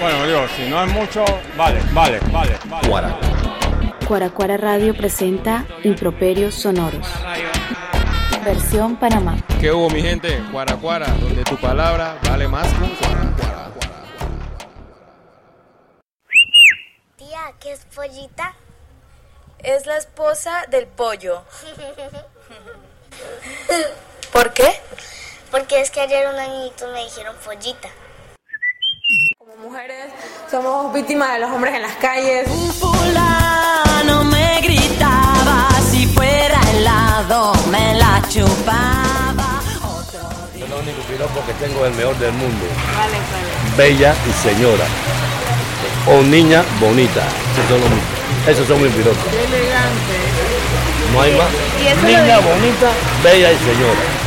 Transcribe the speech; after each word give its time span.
Bueno, 0.00 0.26
digo, 0.26 0.46
si 0.56 0.68
no 0.68 0.84
es 0.84 0.92
mucho, 0.92 1.24
vale, 1.56 1.80
vale, 1.92 2.20
vale, 2.30 2.56
vale. 2.66 2.88
Guara. 2.88 3.18
Cuaracuara 4.06 4.56
Radio 4.56 4.96
presenta 4.96 5.66
Improperios 5.82 6.54
Sonoros. 6.54 7.06
Versión 8.44 8.94
Panamá. 8.96 9.36
¿Qué 9.60 9.72
hubo, 9.72 9.90
mi 9.90 10.00
gente? 10.00 10.40
Guaracuara, 10.52 11.08
donde 11.20 11.42
tu 11.42 11.56
palabra 11.56 12.16
vale 12.22 12.46
más 12.46 12.72
que 12.72 12.84
un 12.84 12.94
cuara. 12.94 13.34
Tía, 17.16 17.40
¿qué 17.58 17.72
es 17.72 17.84
pollita? 17.94 18.54
Es 19.58 19.86
la 19.86 19.96
esposa 19.96 20.66
del 20.70 20.86
pollo. 20.86 21.42
¿Por 24.32 24.52
qué? 24.52 24.80
Porque 25.50 25.80
es 25.80 25.90
que 25.90 26.00
ayer 26.00 26.28
un 26.28 26.38
añito 26.38 26.86
me 26.92 27.04
dijeron 27.04 27.34
pollita. 27.44 27.88
Como 29.38 29.56
mujeres 29.68 30.12
somos 30.50 30.92
víctimas 30.92 31.32
de 31.32 31.38
los 31.40 31.50
hombres 31.50 31.74
en 31.74 31.82
las 31.82 31.94
calles. 31.96 32.46
Un 32.48 32.72
fulano 32.74 34.24
me 34.24 34.60
gritaba, 34.60 35.68
si 35.90 36.06
fuera 36.08 36.60
helado 36.72 37.52
me 37.70 37.94
la 37.94 38.22
chupaba. 38.28 39.60
Yo 40.54 40.66
lo 40.66 40.78
único 40.80 41.00
piropo 41.02 41.44
que 41.46 41.52
tengo 41.54 41.86
es 41.86 41.92
el 41.92 41.96
mejor 41.98 42.16
del 42.18 42.32
mundo. 42.32 42.66
Bella 43.76 44.14
y 44.28 44.32
señora. 44.46 44.84
O 46.08 46.22
niña 46.22 46.62
bonita. 46.80 47.22
Esos 47.52 47.68
son, 47.68 47.80
los- 47.80 48.48
esos 48.48 48.66
son 48.68 48.82
mis 48.82 48.92
piropos. 48.92 49.18
No 51.12 51.22
hay 51.22 51.34
más. 51.36 51.48
¿Y 51.82 51.86
eso 51.88 52.00
lo 52.02 52.06
Niña 52.06 52.38
bonita, 52.40 52.90
bella 53.24 53.52
y 53.52 53.56
señora. 53.58 54.17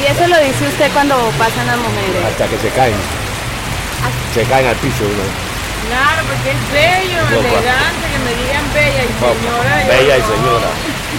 Y 0.00 0.06
eso 0.06 0.26
lo 0.28 0.38
dice 0.38 0.68
usted 0.68 0.90
cuando 0.92 1.16
pasan 1.38 1.66
las 1.66 1.76
mujeres. 1.78 2.22
Hasta 2.30 2.46
que 2.46 2.58
se 2.58 2.68
caen. 2.70 2.94
Se 4.34 4.42
caen 4.44 4.66
al 4.66 4.76
piso. 4.76 5.02
¿no? 5.02 5.26
Claro, 5.88 6.20
porque 6.28 6.50
es 6.52 6.62
bello, 6.70 7.22
No, 7.30 7.38
elegante, 7.40 8.04
que 8.12 8.20
me 8.22 8.32
digan 8.36 8.66
bella 8.74 9.02
y 9.02 9.12
señora. 9.18 9.74
Bella 9.88 10.14
y 10.18 10.22
señora. 10.22 10.70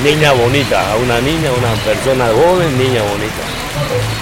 Niña 0.03 0.31
bonita. 0.31 0.91
A 0.91 0.95
una 0.95 1.19
niña, 1.19 1.51
una 1.51 1.73
persona 1.83 2.27
joven, 2.27 2.77
niña 2.77 3.01
bonita. 3.01 3.43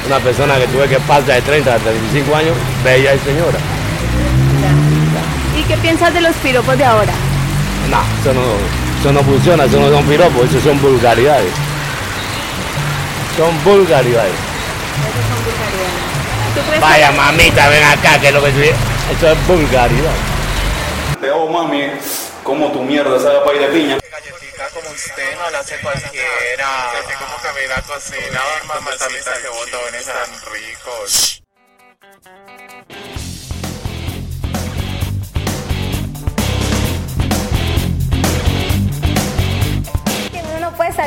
Una 0.07 0.19
persona 0.19 0.57
que 0.57 0.67
tuve 0.67 0.87
que 0.87 0.99
pasa 1.01 1.33
de 1.33 1.41
30 1.41 1.73
a 1.73 1.77
35 1.77 2.35
años, 2.35 2.55
bella 2.83 3.13
y 3.13 3.19
señora. 3.19 3.59
¿Y 5.57 5.63
qué 5.63 5.77
piensas 5.77 6.13
de 6.13 6.21
los 6.21 6.35
piropos 6.37 6.77
de 6.77 6.85
ahora? 6.85 7.13
No, 7.91 7.99
eso 8.21 8.33
no, 8.33 8.41
eso 8.99 9.11
no 9.11 9.21
funciona, 9.23 9.65
eso 9.65 9.79
no 9.79 9.89
son 9.89 10.05
piropos, 10.05 10.49
eso 10.49 10.61
son 10.61 10.81
vulgaridades. 10.81 11.51
Son 13.35 13.63
vulgaridades. 13.63 14.46
¿Tú 16.55 16.61
crees 16.67 16.81
Vaya 16.81 17.11
mamita, 17.11 17.69
ven 17.69 17.83
acá, 17.83 18.19
que 18.19 18.27
es 18.27 18.33
lo 18.33 18.41
que 18.41 18.49
estoy... 18.49 18.73
Eso 19.15 19.31
es 19.31 19.47
vulgaridad. 19.47 20.13
Te 21.21 21.29
hago 21.29 21.49
mami, 21.49 21.89
como 22.43 22.71
tu 22.71 22.83
mierda 22.83 23.19
sabe 23.19 23.39
pay 23.45 23.59
de 23.59 23.67
piña. 23.67 23.97
Galletica 24.11 24.67
como 24.73 24.89
usted 24.89 25.35
no 25.37 25.49
la 25.49 25.59
hace 25.59 25.77
cualquiera. 25.79 26.91
Así 26.91 27.13
como 27.17 27.37
que 27.41 27.59
me 27.59 27.67
da 27.67 27.81
cocina, 27.81 28.41
mamacita, 28.67 29.33
que 29.41 29.47
botones 29.47 30.05
tan 30.05 30.51
ricos. 30.51 31.36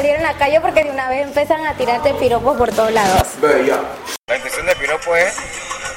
Salir 0.00 0.16
en 0.16 0.22
la 0.22 0.32
calle 0.38 0.58
porque 0.62 0.82
de 0.82 0.90
una 0.90 1.10
vez 1.10 1.26
empiezan 1.26 1.66
a 1.66 1.74
tirarte 1.74 2.14
piropos 2.14 2.56
por 2.56 2.70
todos 2.70 2.90
lados. 2.90 3.22
La 3.42 4.36
intención 4.36 4.64
del 4.64 4.76
piropo 4.76 5.14
es 5.14 5.36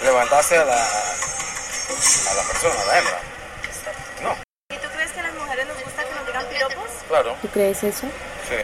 levantarse 0.03 0.57
a 0.57 0.65
la, 0.65 0.73
a 0.75 2.33
la 2.35 2.43
persona, 2.51 2.81
a 2.81 2.85
la 2.85 2.99
hembra. 2.99 3.19
No, 4.21 4.31
¿Y 4.75 4.77
tú 4.77 4.87
crees 4.93 5.11
que 5.11 5.19
a 5.21 5.23
las 5.23 5.33
mujeres 5.35 5.67
nos 5.67 5.83
gusta 5.83 6.03
que 6.03 6.15
nos 6.15 6.27
digan 6.27 6.45
piropos? 6.47 6.89
claro, 7.07 7.35
¿Tú 7.41 7.47
crees 7.47 7.81
eso? 7.83 8.07
sí. 8.49 8.55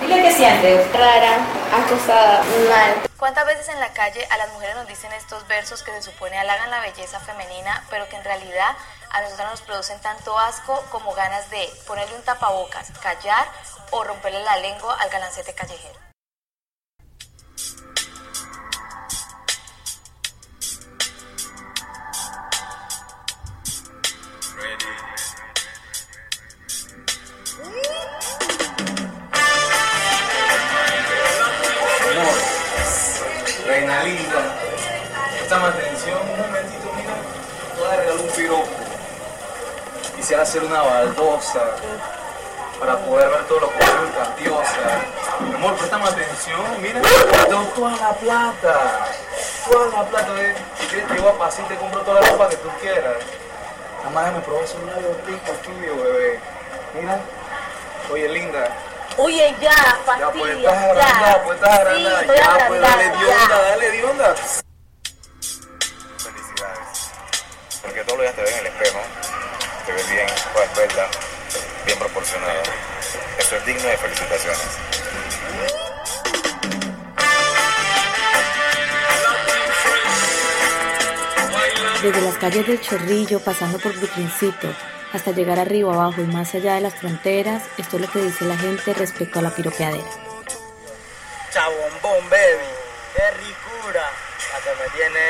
Dile 0.00 0.22
que 0.22 0.32
sientes. 0.32 0.92
Rara, 0.92 1.38
acosada, 1.76 2.42
mal. 2.68 3.10
¿Cuántas 3.18 3.46
veces 3.46 3.68
en 3.68 3.80
la 3.80 3.92
calle 3.92 4.26
a 4.30 4.36
las 4.36 4.52
mujeres 4.52 4.76
nos 4.76 4.86
dicen 4.86 5.12
estos 5.12 5.46
versos 5.46 5.82
que 5.82 5.92
se 5.92 6.02
supone 6.02 6.38
halagan 6.38 6.70
la 6.70 6.80
belleza 6.80 7.20
femenina, 7.20 7.84
pero 7.90 8.08
que 8.08 8.16
en 8.16 8.24
realidad 8.24 8.76
a 9.10 9.20
nosotros 9.22 9.50
nos 9.50 9.60
producen 9.62 10.00
tanto 10.00 10.38
asco 10.38 10.84
como 10.90 11.14
ganas 11.14 11.50
de 11.50 11.68
ponerle 11.86 12.16
un 12.16 12.22
tapabocas, 12.22 12.90
callar 13.02 13.46
o 13.90 14.04
romperle 14.04 14.42
la 14.42 14.56
lengua 14.58 14.96
al 15.00 15.10
galancete 15.10 15.54
callejero? 15.54 15.98
Linda, 34.04 34.38
préstame 35.36 35.66
atención 35.66 36.18
un 36.20 36.40
momentito, 36.40 36.92
mira. 36.96 37.14
Voy 37.78 37.88
a 37.88 37.96
regalar 37.96 38.20
un 38.20 38.30
piropo. 38.30 38.68
Quisiera 40.16 40.42
hacer 40.42 40.64
una 40.64 40.82
baldosa 40.82 41.62
para 42.80 42.98
poder 42.98 43.28
ver 43.30 43.44
todo 43.44 43.60
lo 43.60 43.70
que 43.70 43.86
soy 43.86 44.08
cantiosa. 44.16 45.00
Mi 45.40 45.54
amor, 45.54 45.76
préstame 45.76 46.04
atención, 46.04 46.82
mira. 46.82 47.00
Te 47.02 47.50
doy 47.50 47.66
toda 47.74 47.96
la 47.96 48.12
plata. 48.14 49.06
Toda 49.70 49.86
la 50.02 50.08
plata, 50.08 50.42
¿eh? 50.42 50.54
Si 50.78 50.86
quieres 50.86 51.08
te 51.08 51.14
llevo 51.14 51.28
a 51.30 51.38
pasar 51.38 51.64
y 51.64 51.68
te 51.68 51.76
compro 51.76 52.00
toda 52.00 52.20
la 52.20 52.28
ropa 52.28 52.48
que 52.48 52.56
tú 52.56 52.68
quieras. 52.80 53.16
Nada 53.98 54.10
más 54.10 54.24
déjame 54.24 54.44
probar 54.44 54.64
esos 54.64 54.82
labios 54.84 55.16
ricos 55.26 55.62
tuyos, 55.62 55.96
bebé. 56.02 56.40
Mira. 56.94 57.20
Oye, 58.10 58.28
linda. 58.28 58.68
Oye, 59.18 59.54
ya, 59.60 59.70
Ya 59.70 60.02
pues 60.04 60.20
fastidia, 60.20 60.70
estás 60.70 60.84
agrandada, 60.84 61.42
pues 61.44 61.56
estás 61.56 61.78
agrandada. 61.80 62.18
Sí, 62.20 62.24
estoy 62.26 62.36
ya 62.36 62.68
pues 62.68 62.80
dale 62.80 63.04
de 63.04 63.10
onda, 63.10 63.48
ya. 63.48 63.62
dale 63.62 63.90
de 63.90 64.04
onda. 64.04 64.34
Felicidades. 66.18 67.10
Porque 67.82 68.00
todos 68.04 68.18
los 68.18 68.22
días 68.22 68.34
te 68.36 68.42
ves 68.42 68.52
en 68.52 68.58
el 68.58 68.66
espejo, 68.66 68.98
te 69.86 69.92
ves 69.92 70.10
bien, 70.10 70.26
toda 70.52 70.64
esbelta, 70.66 71.08
bien 71.86 71.98
proporcionada. 71.98 72.62
Eso 73.38 73.56
es 73.56 73.66
digno 73.66 73.88
de 73.88 73.96
felicitaciones. 73.96 74.66
Desde 82.02 82.20
las 82.20 82.36
calles 82.36 82.66
del 82.66 82.80
Chorrillo, 82.80 83.40
pasando 83.40 83.78
por 83.78 83.96
Brooklyncito, 83.96 84.68
hasta 85.16 85.32
llegar 85.32 85.58
arriba, 85.58 85.94
abajo 85.94 86.20
y 86.20 86.26
más 86.26 86.54
allá 86.54 86.74
de 86.74 86.82
las 86.82 86.94
fronteras, 86.94 87.62
esto 87.78 87.96
es 87.96 88.02
lo 88.02 88.10
que 88.10 88.20
dice 88.20 88.44
la 88.44 88.56
gente 88.56 88.92
respecto 88.94 89.38
a 89.38 89.42
la 89.42 89.50
piropeadera. 89.50 90.04
Chabombón, 91.50 92.30
baby. 92.30 92.68
Qué 93.14 93.30
ricura. 93.30 94.10
La 94.52 94.60
que 94.60 94.70
me 94.78 94.88
tiene. 94.94 95.20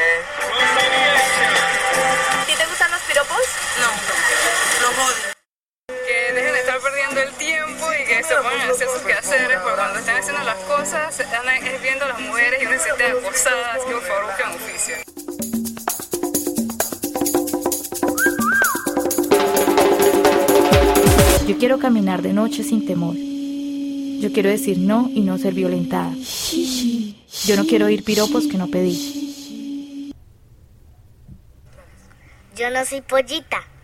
¿A 2.41 2.45
ti 2.47 2.53
te 2.57 2.67
gustan 2.67 2.91
los 2.91 3.01
piropos? 3.03 3.43
No, 3.81 3.91
los 4.83 4.99
odio. 4.99 5.33
Que 5.89 6.33
dejen 6.33 6.53
de 6.53 6.61
estar 6.61 6.81
perdiendo 6.81 7.21
el 7.21 7.33
tiempo 7.35 7.93
y 7.93 8.05
que 8.07 8.25
se 8.25 8.35
pongan 8.35 8.61
a 8.61 8.73
hacer 8.73 8.89
sus 8.89 9.03
quehaceres, 9.03 9.59
porque 9.61 9.77
cuando 9.77 9.99
están 10.01 10.17
haciendo 10.17 10.43
las 10.43 10.57
cosas, 10.65 11.21
están 11.21 11.49
es 11.49 11.83
viendo 11.83 12.05
a 12.05 12.09
las 12.09 12.19
mujeres 12.21 12.61
y 12.61 12.67
uno 12.67 12.77
se 12.77 12.85
siente 12.85 13.07
acosadas, 13.07 13.85
que 13.85 13.93
por 13.93 14.03
favor 14.03 14.27
busquen 14.27 14.47
oficio. 14.49 15.06
Yo 21.47 21.57
quiero 21.59 21.79
caminar 21.79 22.23
de 22.23 22.33
noche 22.33 22.65
sin 22.65 22.85
temor. 22.85 23.15
Yo 23.15 24.33
quiero 24.33 24.49
decir 24.51 24.79
no 24.79 25.09
y 25.15 25.21
no 25.21 25.39
ser 25.39 25.55
violentada. 25.55 26.13
Yo 27.45 27.57
no 27.57 27.65
quiero 27.67 27.87
oír 27.87 28.03
piropos 28.03 28.49
que 28.49 28.59
no 28.59 28.67
pedí. 28.67 30.13
Yo 32.57 32.69
no 32.71 32.85
soy 32.85 33.01
pollita. 33.03 33.76